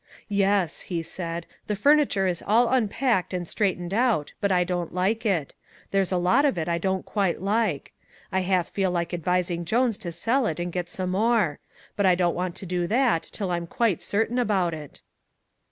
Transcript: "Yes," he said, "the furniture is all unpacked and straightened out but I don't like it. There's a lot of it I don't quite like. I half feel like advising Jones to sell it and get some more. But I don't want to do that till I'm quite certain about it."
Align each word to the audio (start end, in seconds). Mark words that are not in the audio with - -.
"Yes," 0.29 0.79
he 0.89 1.03
said, 1.03 1.45
"the 1.67 1.75
furniture 1.75 2.25
is 2.25 2.41
all 2.47 2.69
unpacked 2.69 3.35
and 3.35 3.47
straightened 3.47 3.93
out 3.93 4.33
but 4.41 4.51
I 4.51 4.63
don't 4.63 4.95
like 4.95 5.27
it. 5.27 5.53
There's 5.91 6.11
a 6.11 6.17
lot 6.17 6.43
of 6.43 6.57
it 6.57 6.67
I 6.67 6.79
don't 6.79 7.05
quite 7.05 7.39
like. 7.39 7.93
I 8.31 8.39
half 8.39 8.67
feel 8.67 8.89
like 8.89 9.13
advising 9.13 9.63
Jones 9.63 9.99
to 9.99 10.11
sell 10.11 10.47
it 10.47 10.59
and 10.59 10.71
get 10.73 10.89
some 10.89 11.11
more. 11.11 11.59
But 11.95 12.07
I 12.07 12.15
don't 12.15 12.33
want 12.33 12.55
to 12.55 12.65
do 12.65 12.87
that 12.87 13.21
till 13.31 13.51
I'm 13.51 13.67
quite 13.67 14.01
certain 14.01 14.39
about 14.39 14.73
it." 14.73 15.01